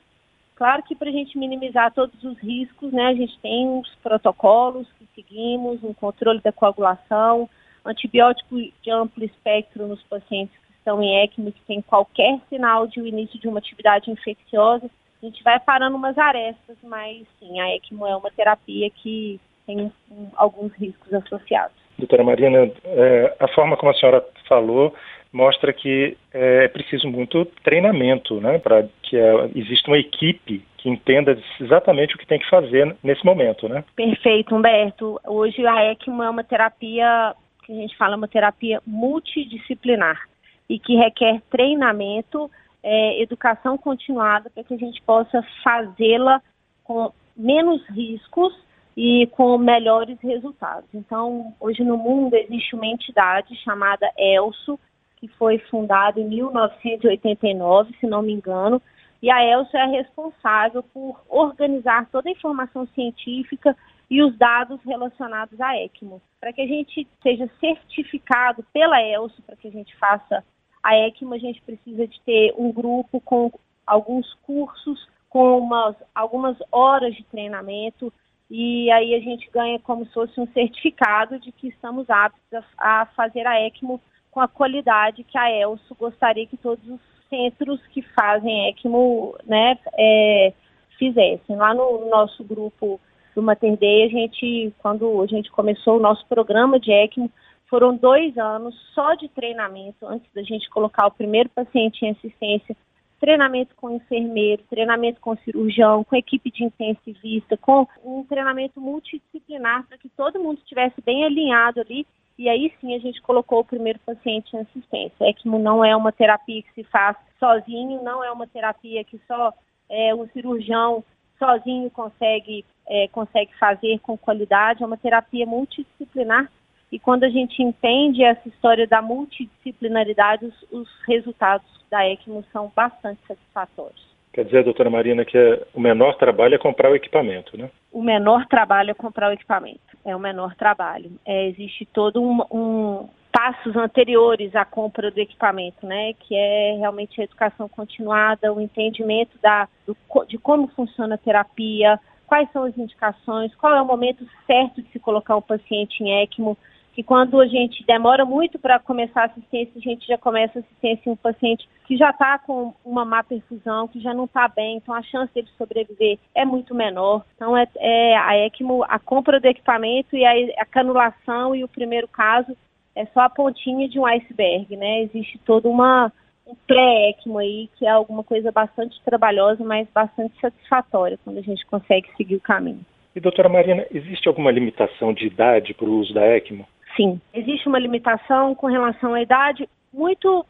Claro 0.55 0.83
que 0.83 0.95
para 0.95 1.10
a 1.10 1.12
gente 1.12 1.38
minimizar 1.38 1.91
todos 1.93 2.24
os 2.24 2.38
riscos, 2.39 2.91
né, 2.91 3.07
a 3.07 3.13
gente 3.13 3.38
tem 3.39 3.67
os 3.79 3.89
protocolos 3.95 4.88
que 5.00 5.07
seguimos, 5.15 5.83
um 5.83 5.93
controle 5.93 6.39
da 6.41 6.51
coagulação, 6.51 7.50
antibiótico 7.86 8.55
de 8.55 8.91
amplo 8.91 9.24
espectro 9.24 9.88
nos 9.88 10.01
pacientes 10.03 10.55
que 10.55 10.74
estão 10.77 11.01
em 11.01 11.24
ECMO, 11.24 11.51
que 11.51 11.62
tem 11.62 11.81
qualquer 11.81 12.39
sinal 12.50 12.88
de 12.88 13.00
início 13.00 13.39
de 13.39 13.48
uma 13.48 13.60
atividade 13.60 14.10
infecciosa. 14.10 14.89
A 15.22 15.25
gente 15.25 15.43
vai 15.43 15.60
parando 15.60 15.95
umas 15.95 16.17
arestas, 16.17 16.77
mas 16.83 17.25
sim, 17.39 17.60
a 17.60 17.75
ECMO 17.75 18.05
é 18.05 18.15
uma 18.15 18.31
terapia 18.31 18.89
que 18.89 19.39
tem 19.65 19.91
alguns 20.36 20.74
riscos 20.74 21.13
associados. 21.13 21.75
Doutora 21.98 22.24
Marina, 22.24 22.72
é, 22.86 23.36
a 23.39 23.48
forma 23.50 23.77
como 23.77 23.91
a 23.91 23.95
senhora 23.95 24.25
falou 24.48 24.93
mostra 25.33 25.73
que 25.73 26.15
é 26.31 26.67
preciso 26.67 27.09
muito 27.09 27.43
treinamento, 27.63 28.39
né, 28.39 28.59
para 28.59 28.87
que 29.01 29.17
é, 29.17 29.49
exista 29.55 29.89
uma 29.89 29.97
equipe 29.97 30.63
que 30.77 30.89
entenda 30.89 31.37
exatamente 31.59 32.15
o 32.15 32.17
que 32.19 32.27
tem 32.27 32.37
que 32.37 32.49
fazer 32.49 32.95
nesse 33.01 33.25
momento, 33.25 33.67
né? 33.67 33.83
Perfeito, 33.95 34.53
Humberto. 34.53 35.19
Hoje 35.25 35.65
a 35.65 35.91
ECMO 35.91 36.21
é 36.21 36.29
uma 36.29 36.43
terapia 36.43 37.33
que 37.65 37.71
a 37.71 37.75
gente 37.75 37.97
fala 37.97 38.17
uma 38.17 38.27
terapia 38.27 38.81
multidisciplinar 38.85 40.21
e 40.69 40.77
que 40.77 40.95
requer 40.95 41.41
treinamento, 41.49 42.51
é, 42.83 43.21
educação 43.21 43.77
continuada 43.77 44.49
para 44.49 44.63
que 44.63 44.73
a 44.73 44.77
gente 44.77 45.01
possa 45.01 45.41
fazê-la 45.63 46.41
com 46.83 47.11
menos 47.35 47.81
riscos 47.87 48.53
e 48.95 49.27
com 49.31 49.57
melhores 49.57 50.19
resultados. 50.21 50.89
Então, 50.93 51.53
hoje 51.59 51.83
no 51.83 51.97
mundo 51.97 52.35
existe 52.35 52.75
uma 52.75 52.85
entidade 52.85 53.55
chamada 53.63 54.11
ELSO, 54.17 54.79
que 55.24 55.27
foi 55.38 55.58
fundada 55.58 56.20
em 56.20 56.27
1989, 56.27 57.96
se 57.98 58.06
não 58.06 58.22
me 58.22 58.34
engano, 58.34 58.82
e 59.22 59.32
a 59.32 59.42
ELSO 59.42 59.77
é 59.77 59.86
responsável 59.86 60.84
por 60.84 61.18
organizar 61.30 62.10
toda 62.12 62.27
a 62.27 62.32
informação 62.34 62.86
científica 62.88 63.74
e 64.10 64.22
os 64.22 64.38
dados 64.38 64.82
relacionados 64.84 65.62
à 65.62 65.77
ECMO. 65.77 66.22
Para 66.42 66.51
que 66.51 66.60
a 66.60 66.68
gente 66.68 67.08
seja 67.22 67.50
certificado 67.58 68.65
pela 68.74 69.01
ELSO, 69.01 69.42
para 69.44 69.56
que 69.56 69.70
a 69.70 69.72
gente 69.72 69.96
faça 69.96 70.44
a 70.84 70.94
ECMO, 71.08 71.36
a 71.36 71.38
gente 71.38 71.62
precisa 71.62 72.06
de 72.06 72.20
ter 72.25 72.53
um 72.58 72.74
grupo 72.74 73.22
com 73.22 73.50
alguns 73.88 74.34
cursos, 74.46 75.08
com 75.30 75.58
umas, 75.58 75.96
algumas 76.13 76.58
horas 76.70 77.15
de 77.15 77.24
treinamento, 77.24 78.12
e 78.51 78.92
aí 78.92 79.15
a 79.15 79.22
gente 79.22 79.50
ganha 79.53 79.80
como 79.80 80.06
se 80.06 80.13
fosse 80.13 80.38
um 80.38 80.48
certificado 80.48 81.39
de 81.39 81.50
que 81.53 81.70
estamos 81.70 82.10
aptos 82.10 82.42
a, 82.77 83.03
a 83.03 83.06
fazer 83.06 83.48
a 83.48 83.58
ECMO 83.62 84.01
com 84.33 84.41
a 84.41 84.47
qualidade 84.47 85.23
que 85.23 85.37
a 85.37 85.51
ELSO 85.51 85.95
gostaria 85.95 86.47
que 86.47 86.57
todos 86.57 86.83
os 86.89 86.99
centros 87.29 87.79
que 87.87 88.01
fazem 88.01 88.69
ECMO 88.69 89.37
né, 89.45 89.77
é, 89.95 90.53
fizessem. 90.97 91.55
Lá 91.55 91.73
no 91.73 92.09
nosso 92.09 92.43
grupo 92.43 92.99
do 93.35 93.43
Mater 93.43 93.73
a 93.73 94.07
gente, 94.07 94.73
quando 94.79 95.21
a 95.21 95.27
gente 95.27 95.51
começou 95.51 95.97
o 95.97 96.01
nosso 96.01 96.25
programa 96.27 96.79
de 96.79 96.91
ECMO, 96.91 97.31
foram 97.69 97.95
dois 97.95 98.35
anos 98.37 98.75
só 98.93 99.13
de 99.13 99.27
treinamento 99.29 100.05
antes 100.05 100.31
da 100.33 100.41
gente 100.41 100.69
colocar 100.69 101.07
o 101.07 101.11
primeiro 101.11 101.49
paciente 101.49 102.03
em 102.03 102.11
assistência, 102.11 102.75
treinamento 103.19 103.75
com 103.75 103.95
enfermeiro, 103.95 104.63
treinamento 104.69 105.21
com 105.21 105.37
cirurgião, 105.37 106.03
com 106.03 106.15
equipe 106.15 106.51
de 106.51 106.63
intensivista, 106.65 107.55
com 107.57 107.87
um 108.03 108.23
treinamento 108.25 108.81
multidisciplinar 108.81 109.87
para 109.87 109.97
que 109.97 110.09
todo 110.09 110.39
mundo 110.39 110.57
estivesse 110.57 111.01
bem 111.01 111.23
alinhado 111.23 111.81
ali. 111.81 112.05
E 112.37 112.49
aí 112.49 112.73
sim 112.79 112.95
a 112.95 112.99
gente 112.99 113.21
colocou 113.21 113.59
o 113.59 113.65
primeiro 113.65 113.99
paciente 114.05 114.55
em 114.55 114.59
assistência. 114.59 115.29
ECMO 115.29 115.59
não 115.59 115.83
é 115.85 115.95
uma 115.95 116.11
terapia 116.11 116.61
que 116.63 116.73
se 116.73 116.83
faz 116.85 117.15
sozinho, 117.39 118.01
não 118.03 118.23
é 118.23 118.31
uma 118.31 118.47
terapia 118.47 119.03
que 119.03 119.19
só 119.27 119.53
é, 119.89 120.11
cirurgião 120.33 121.03
sozinho 121.37 121.89
consegue, 121.91 122.65
é, 122.87 123.07
consegue 123.09 123.53
fazer 123.59 123.99
com 123.99 124.17
qualidade, 124.17 124.81
é 124.81 124.85
uma 124.85 124.97
terapia 124.97 125.45
multidisciplinar 125.45 126.49
e 126.93 126.99
quando 126.99 127.23
a 127.23 127.29
gente 127.29 127.59
entende 127.59 128.23
essa 128.23 128.47
história 128.47 128.85
da 128.85 129.01
multidisciplinaridade, 129.01 130.45
os, 130.45 130.71
os 130.71 130.87
resultados 131.07 131.65
da 131.89 132.07
ECMO 132.07 132.45
são 132.53 132.71
bastante 132.75 133.19
satisfatórios. 133.27 133.99
Quer 134.31 134.45
dizer, 134.45 134.63
doutora 134.63 134.91
Marina, 134.91 135.25
que 135.25 135.35
é, 135.35 135.65
o 135.73 135.81
menor 135.81 136.15
trabalho 136.17 136.53
é 136.53 136.59
comprar 136.59 136.91
o 136.91 136.95
equipamento, 136.95 137.57
né? 137.57 137.71
O 137.93 138.01
menor 138.01 138.47
trabalho 138.47 138.91
é 138.91 138.93
comprar 138.93 139.29
o 139.29 139.33
equipamento. 139.33 139.79
É 140.03 140.15
o 140.15 140.19
menor 140.19 140.55
trabalho. 140.55 141.12
É, 141.25 141.47
existe 141.47 141.85
todo 141.85 142.21
um, 142.21 142.41
um 142.51 143.09
passos 143.31 143.75
anteriores 143.75 144.55
à 144.55 144.65
compra 144.65 145.09
do 145.09 145.19
equipamento, 145.19 145.85
né? 145.85 146.13
Que 146.13 146.35
é 146.35 146.75
realmente 146.77 147.21
a 147.21 147.23
educação 147.23 147.69
continuada, 147.69 148.51
o 148.51 148.59
entendimento 148.59 149.38
da, 149.41 149.67
do, 149.88 149.95
de 150.27 150.38
como 150.38 150.67
funciona 150.69 151.15
a 151.15 151.17
terapia, 151.17 152.00
quais 152.27 152.51
são 152.51 152.63
as 152.63 152.77
indicações, 152.77 153.53
qual 153.55 153.75
é 153.75 153.81
o 153.81 153.85
momento 153.85 154.27
certo 154.47 154.81
de 154.81 154.89
se 154.89 155.00
colocar 155.00 155.35
o 155.35 155.41
paciente 155.41 156.03
em 156.03 156.23
ECMO, 156.23 156.57
que 156.93 157.01
quando 157.01 157.41
a 157.41 157.47
gente 157.47 157.83
demora 157.85 158.23
muito 158.23 158.59
para 158.59 158.79
começar 158.79 159.23
a 159.23 159.25
assistência, 159.25 159.73
a 159.75 159.79
gente 159.79 160.05
já 160.07 160.17
começa 160.17 160.59
a 160.59 160.62
assistência 160.62 161.09
em 161.09 161.13
um 161.13 161.15
paciente 161.15 161.67
que 161.85 161.97
já 161.97 162.12
está 162.12 162.38
com 162.38 162.73
uma 162.85 163.03
má 163.03 163.23
perfusão, 163.23 163.88
que 163.88 164.00
já 164.00 164.13
não 164.13 164.25
está 164.25 164.47
bem, 164.47 164.77
então 164.77 164.93
a 164.93 165.01
chance 165.01 165.33
dele 165.33 165.47
sobreviver 165.57 166.19
é 166.35 166.45
muito 166.45 166.75
menor. 166.75 167.25
Então 167.35 167.57
é, 167.57 167.67
é 167.77 168.17
a 168.17 168.38
ECMO, 168.45 168.83
a 168.88 169.00
compra 169.00 169.39
do 169.39 169.45
equipamento 169.47 170.15
e 170.15 170.23
a, 170.23 170.62
a 170.62 170.65
canulação 170.65 171.55
e 171.55 171.63
o 171.63 171.67
primeiro 171.67 172.07
caso 172.07 172.55
é 172.95 173.05
só 173.07 173.21
a 173.21 173.29
pontinha 173.29 173.89
de 173.89 174.00
um 174.00 174.05
iceberg, 174.05 174.77
né? 174.77 175.01
Existe 175.01 175.39
toda 175.39 175.67
uma 175.67 176.12
um 176.45 176.55
pré-ECMO 176.67 177.38
aí, 177.38 177.69
que 177.77 177.85
é 177.85 177.89
alguma 177.89 178.21
coisa 178.21 178.51
bastante 178.51 179.01
trabalhosa, 179.05 179.63
mas 179.63 179.88
bastante 179.93 180.38
satisfatória 180.41 181.17
quando 181.23 181.38
a 181.38 181.41
gente 181.41 181.65
consegue 181.65 182.09
seguir 182.17 182.35
o 182.35 182.41
caminho. 182.41 182.85
E 183.15 183.19
doutora 183.19 183.47
Marina, 183.47 183.85
existe 183.91 184.27
alguma 184.27 184.51
limitação 184.51 185.13
de 185.13 185.25
idade 185.25 185.73
para 185.73 185.85
o 185.85 186.00
uso 186.00 186.13
da 186.13 186.25
ECMO? 186.35 186.67
Sim, 186.95 187.19
existe 187.33 187.67
uma 187.67 187.79
limitação 187.79 188.53
com 188.53 188.67
relação 188.67 189.13
à 189.13 189.21
idade 189.21 189.67
muito 189.91 190.45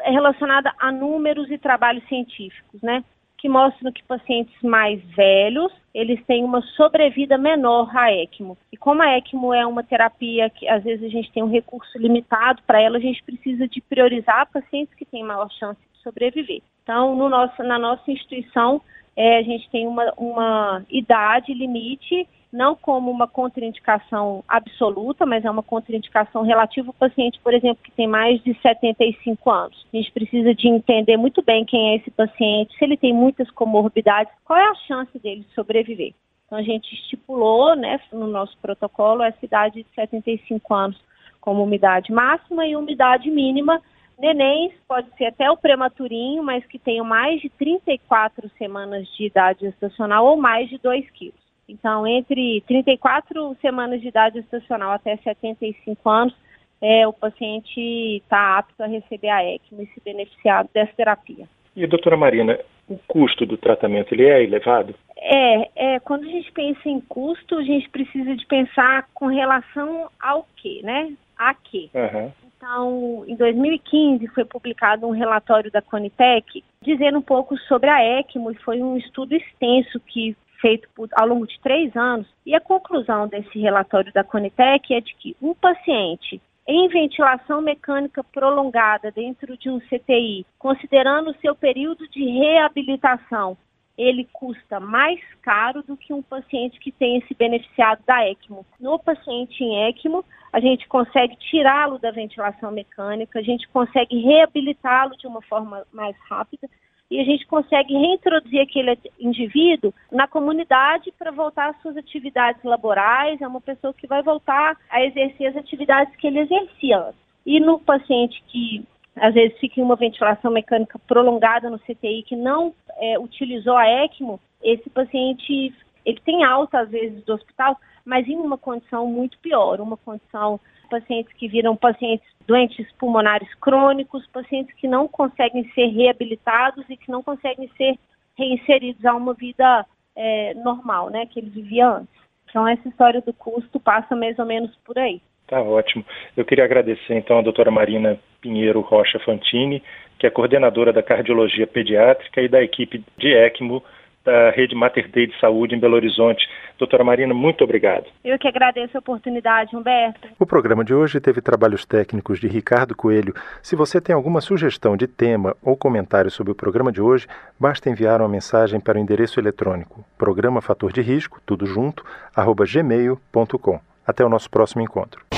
relacionada 0.00 0.72
a 0.78 0.92
números 0.92 1.50
e 1.50 1.58
trabalhos 1.58 2.06
científicos, 2.08 2.80
né? 2.82 3.02
Que 3.36 3.48
mostram 3.48 3.92
que 3.92 4.02
pacientes 4.04 4.54
mais 4.62 5.00
velhos, 5.14 5.72
eles 5.94 6.24
têm 6.24 6.44
uma 6.44 6.60
sobrevida 6.76 7.38
menor 7.38 7.90
à 7.96 8.12
ECMO. 8.12 8.56
E 8.72 8.76
como 8.76 9.02
a 9.02 9.18
ECMO 9.18 9.52
é 9.54 9.66
uma 9.66 9.82
terapia 9.82 10.50
que 10.50 10.68
às 10.68 10.82
vezes 10.82 11.04
a 11.04 11.08
gente 11.08 11.32
tem 11.32 11.42
um 11.42 11.50
recurso 11.50 11.98
limitado 11.98 12.62
para 12.66 12.80
ela, 12.80 12.98
a 12.98 13.00
gente 13.00 13.22
precisa 13.22 13.68
de 13.68 13.80
priorizar 13.80 14.48
pacientes 14.52 14.94
que 14.94 15.04
têm 15.04 15.24
maior 15.24 15.50
chance 15.52 15.80
de 15.92 16.02
sobreviver. 16.02 16.62
Então, 16.82 17.14
no 17.14 17.28
nosso, 17.28 17.62
na 17.62 17.78
nossa 17.78 18.10
instituição, 18.10 18.80
é, 19.18 19.38
a 19.38 19.42
gente 19.42 19.68
tem 19.70 19.84
uma, 19.84 20.12
uma 20.16 20.84
idade 20.88 21.52
limite 21.52 22.28
não 22.52 22.76
como 22.76 23.10
uma 23.10 23.26
contraindicação 23.26 24.44
absoluta, 24.48 25.26
mas 25.26 25.44
é 25.44 25.50
uma 25.50 25.62
contraindicação 25.62 26.42
relativa 26.42 26.88
ao 26.88 26.94
paciente, 26.94 27.38
por 27.42 27.52
exemplo, 27.52 27.82
que 27.82 27.90
tem 27.90 28.06
mais 28.06 28.40
de 28.44 28.54
75 28.62 29.50
anos. 29.50 29.86
A 29.92 29.96
gente 29.96 30.12
precisa 30.12 30.54
de 30.54 30.68
entender 30.68 31.16
muito 31.16 31.42
bem 31.42 31.64
quem 31.64 31.90
é 31.90 31.96
esse 31.96 32.12
paciente, 32.12 32.78
se 32.78 32.84
ele 32.84 32.96
tem 32.96 33.12
muitas 33.12 33.50
comorbidades, 33.50 34.32
qual 34.44 34.58
é 34.58 34.70
a 34.70 34.74
chance 34.86 35.18
dele 35.18 35.44
sobreviver. 35.52 36.14
Então 36.46 36.56
a 36.56 36.62
gente 36.62 36.94
estipulou, 36.94 37.74
né, 37.74 38.00
no 38.12 38.28
nosso 38.28 38.56
protocolo 38.62 39.24
essa 39.24 39.44
idade 39.44 39.82
de 39.82 39.94
75 39.96 40.74
anos 40.74 40.98
como 41.40 41.64
umidade 41.64 42.12
máxima 42.12 42.64
e 42.66 42.76
umidade 42.76 43.28
mínima. 43.30 43.82
Nenéns 44.18 44.72
pode 44.88 45.08
ser 45.16 45.26
até 45.26 45.48
o 45.50 45.56
prematurinho, 45.56 46.42
mas 46.42 46.66
que 46.66 46.78
tenham 46.78 47.04
mais 47.04 47.40
de 47.40 47.48
34 47.50 48.50
semanas 48.58 49.06
de 49.16 49.26
idade 49.26 49.60
gestacional 49.60 50.26
ou 50.26 50.36
mais 50.36 50.68
de 50.68 50.78
2 50.78 51.08
quilos. 51.10 51.48
Então, 51.68 52.06
entre 52.06 52.62
34 52.66 53.56
semanas 53.60 54.00
de 54.00 54.08
idade 54.08 54.38
estacional 54.38 54.90
até 54.90 55.16
75 55.18 56.08
anos, 56.08 56.34
é, 56.80 57.06
o 57.06 57.12
paciente 57.12 57.80
está 58.16 58.58
apto 58.58 58.82
a 58.82 58.86
receber 58.86 59.28
a 59.28 59.44
ECMO 59.44 59.82
e 59.82 59.86
se 59.86 60.00
beneficiar 60.04 60.66
dessa 60.72 60.92
terapia. 60.96 61.46
E, 61.76 61.86
doutora 61.86 62.16
Marina, 62.16 62.58
o 62.88 62.98
custo 63.06 63.44
do 63.44 63.56
tratamento 63.56 64.12
ele 64.14 64.24
é 64.24 64.42
elevado? 64.42 64.94
É, 65.16 65.70
é, 65.76 66.00
quando 66.00 66.24
a 66.24 66.30
gente 66.30 66.50
pensa 66.52 66.88
em 66.88 67.00
custo, 67.00 67.56
a 67.56 67.62
gente 67.62 67.88
precisa 67.90 68.34
de 68.34 68.46
pensar 68.46 69.08
com 69.14 69.26
relação 69.26 70.08
ao 70.20 70.46
quê, 70.56 70.80
né? 70.82 71.12
A 71.36 71.54
quê? 71.54 71.90
Uhum. 71.94 72.32
Então, 72.58 73.24
em 73.28 73.36
2015 73.36 74.26
foi 74.28 74.44
publicado 74.44 75.06
um 75.06 75.12
relatório 75.12 75.70
da 75.70 75.80
Conitec 75.80 76.64
dizendo 76.82 77.18
um 77.18 77.22
pouco 77.22 77.56
sobre 77.56 77.88
a 77.88 78.02
ECMO 78.18 78.50
e 78.50 78.56
foi 78.56 78.82
um 78.82 78.96
estudo 78.96 79.32
extenso 79.32 80.00
que 80.00 80.36
feito 80.60 80.88
por, 80.92 81.08
ao 81.12 81.28
longo 81.28 81.46
de 81.46 81.58
três 81.60 81.94
anos, 81.96 82.26
e 82.44 82.52
a 82.56 82.60
conclusão 82.60 83.28
desse 83.28 83.60
relatório 83.60 84.12
da 84.12 84.24
Conitec 84.24 84.92
é 84.92 85.00
de 85.00 85.14
que 85.14 85.36
um 85.40 85.54
paciente 85.54 86.42
em 86.66 86.88
ventilação 86.88 87.62
mecânica 87.62 88.24
prolongada 88.24 89.12
dentro 89.12 89.56
de 89.56 89.70
um 89.70 89.78
CTI, 89.78 90.44
considerando 90.58 91.30
o 91.30 91.36
seu 91.40 91.54
período 91.54 92.08
de 92.08 92.24
reabilitação, 92.24 93.56
ele 93.96 94.28
custa 94.32 94.78
mais 94.78 95.20
caro 95.42 95.82
do 95.82 95.96
que 95.96 96.12
um 96.12 96.22
paciente 96.22 96.78
que 96.78 96.92
tenha 96.92 97.24
se 97.26 97.34
beneficiado 97.34 98.00
da 98.06 98.28
ECMO. 98.28 98.66
No 98.78 98.98
paciente 98.98 99.62
em 99.64 99.88
ECMO, 99.88 100.24
a 100.52 100.60
gente 100.60 100.86
consegue 100.88 101.36
tirá-lo 101.36 101.98
da 101.98 102.10
ventilação 102.10 102.70
mecânica, 102.70 103.38
a 103.38 103.42
gente 103.42 103.68
consegue 103.68 104.20
reabilitá-lo 104.20 105.16
de 105.16 105.26
uma 105.26 105.42
forma 105.42 105.84
mais 105.92 106.16
rápida 106.28 106.68
e 107.10 107.20
a 107.20 107.24
gente 107.24 107.46
consegue 107.46 107.94
reintroduzir 107.94 108.60
aquele 108.60 108.98
indivíduo 109.18 109.94
na 110.12 110.26
comunidade 110.26 111.12
para 111.18 111.30
voltar 111.30 111.70
às 111.70 111.80
suas 111.80 111.96
atividades 111.96 112.62
laborais, 112.62 113.40
é 113.40 113.48
uma 113.48 113.60
pessoa 113.60 113.94
que 113.94 114.06
vai 114.06 114.22
voltar 114.22 114.76
a 114.90 115.02
exercer 115.02 115.48
as 115.48 115.56
atividades 115.56 116.14
que 116.16 116.26
ele 116.26 116.40
exercia. 116.40 117.14
E 117.46 117.60
no 117.60 117.78
paciente 117.78 118.42
que 118.48 118.84
às 119.16 119.34
vezes 119.34 119.58
fica 119.58 119.80
em 119.80 119.82
uma 119.82 119.96
ventilação 119.96 120.50
mecânica 120.50 120.98
prolongada 121.06 121.70
no 121.70 121.78
CTI 121.78 122.22
que 122.24 122.36
não 122.36 122.74
é, 122.98 123.18
utilizou 123.18 123.76
a 123.76 123.88
ECMO, 124.04 124.38
esse 124.62 124.88
paciente 124.90 125.74
ele 126.08 126.20
tem 126.24 126.42
alta 126.42 126.80
às 126.80 126.88
vezes 126.88 127.22
do 127.24 127.34
hospital, 127.34 127.78
mas 128.04 128.26
em 128.26 128.36
uma 128.36 128.56
condição 128.56 129.06
muito 129.06 129.38
pior, 129.38 129.78
uma 129.78 129.98
condição 129.98 130.58
pacientes 130.88 131.30
que 131.34 131.46
viram 131.46 131.76
pacientes 131.76 132.26
doentes 132.46 132.90
pulmonares 132.92 133.54
crônicos, 133.56 134.26
pacientes 134.28 134.74
que 134.76 134.88
não 134.88 135.06
conseguem 135.06 135.70
ser 135.74 135.88
reabilitados 135.88 136.82
e 136.88 136.96
que 136.96 137.10
não 137.10 137.22
conseguem 137.22 137.70
ser 137.76 137.98
reinseridos 138.38 139.04
a 139.04 139.14
uma 139.14 139.34
vida 139.34 139.84
é, 140.16 140.54
normal, 140.54 141.10
né, 141.10 141.26
que 141.26 141.40
ele 141.40 141.50
vivia 141.50 141.86
antes. 141.86 142.14
Então 142.48 142.66
essa 142.66 142.88
história 142.88 143.20
do 143.20 143.34
custo 143.34 143.78
passa 143.78 144.16
mais 144.16 144.38
ou 144.38 144.46
menos 144.46 144.74
por 144.86 144.98
aí. 144.98 145.20
Tá 145.46 145.60
ótimo. 145.60 146.04
Eu 146.34 146.44
queria 146.46 146.64
agradecer 146.64 147.14
então 147.14 147.38
a 147.38 147.42
doutora 147.42 147.70
Marina 147.70 148.18
Pinheiro 148.40 148.80
Rocha 148.80 149.18
Fantini, 149.18 149.82
que 150.18 150.26
é 150.26 150.30
coordenadora 150.30 150.90
da 150.90 151.02
cardiologia 151.02 151.66
pediátrica 151.66 152.40
e 152.40 152.48
da 152.48 152.62
equipe 152.62 153.04
de 153.18 153.34
ECMO 153.34 153.82
da 154.28 154.50
Rede 154.50 154.74
Mater 154.74 155.08
Dei 155.10 155.26
de 155.26 155.40
Saúde 155.40 155.74
em 155.74 155.80
Belo 155.80 155.94
Horizonte. 155.94 156.46
Doutora 156.78 157.02
Marina, 157.02 157.32
muito 157.32 157.64
obrigado. 157.64 158.04
Eu 158.22 158.38
que 158.38 158.46
agradeço 158.46 158.94
a 158.96 159.00
oportunidade, 159.00 159.74
Humberto. 159.74 160.28
O 160.38 160.44
programa 160.44 160.84
de 160.84 160.92
hoje 160.92 161.18
teve 161.18 161.40
trabalhos 161.40 161.86
técnicos 161.86 162.38
de 162.38 162.46
Ricardo 162.46 162.94
Coelho. 162.94 163.34
Se 163.62 163.74
você 163.74 164.00
tem 164.00 164.14
alguma 164.14 164.42
sugestão 164.42 164.96
de 164.98 165.06
tema 165.06 165.56
ou 165.62 165.74
comentário 165.74 166.30
sobre 166.30 166.52
o 166.52 166.54
programa 166.54 166.92
de 166.92 167.00
hoje, 167.00 167.26
basta 167.58 167.88
enviar 167.88 168.20
uma 168.20 168.28
mensagem 168.28 168.78
para 168.78 168.98
o 168.98 169.00
endereço 169.00 169.40
eletrônico 169.40 170.04
programa 170.18 170.60
fator 170.60 170.92
de 170.92 171.00
risco, 171.00 171.40
tudo 171.46 171.64
junto, 171.64 172.04
arroba 172.36 172.64
gmail.com. 172.66 173.80
Até 174.06 174.24
o 174.24 174.28
nosso 174.28 174.50
próximo 174.50 174.82
encontro. 174.82 175.37